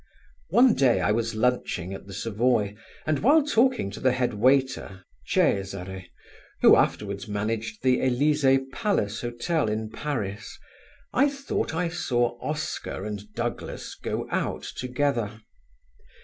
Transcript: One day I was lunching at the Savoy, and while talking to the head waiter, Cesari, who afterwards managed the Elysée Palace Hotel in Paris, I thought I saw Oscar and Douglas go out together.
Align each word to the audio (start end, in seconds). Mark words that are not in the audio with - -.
One 0.49 0.73
day 0.73 0.99
I 0.99 1.11
was 1.11 1.35
lunching 1.35 1.93
at 1.93 2.07
the 2.07 2.13
Savoy, 2.15 2.75
and 3.05 3.19
while 3.19 3.45
talking 3.45 3.91
to 3.91 3.99
the 3.99 4.13
head 4.13 4.33
waiter, 4.33 5.05
Cesari, 5.27 6.09
who 6.63 6.75
afterwards 6.75 7.27
managed 7.27 7.83
the 7.83 7.99
Elysée 7.99 8.71
Palace 8.71 9.21
Hotel 9.21 9.69
in 9.69 9.91
Paris, 9.91 10.57
I 11.13 11.29
thought 11.29 11.75
I 11.75 11.87
saw 11.89 12.35
Oscar 12.41 13.05
and 13.05 13.31
Douglas 13.35 13.93
go 13.93 14.27
out 14.31 14.63
together. 14.63 15.39